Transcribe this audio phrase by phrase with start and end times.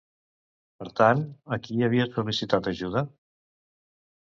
[0.79, 1.21] Per tant,
[1.57, 3.09] a qui havia sol·licitat ajuda?